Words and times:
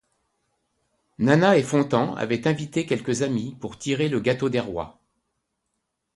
Nana 1.19 1.57
et 1.59 1.61
Fontan 1.61 2.15
avaient 2.15 2.47
invité 2.47 2.87
quelques 2.87 3.21
amis 3.21 3.55
pour 3.59 3.77
tirer 3.77 4.09
le 4.09 4.19
gâteau 4.19 4.49
des 4.49 4.59
Rois. 4.59 4.99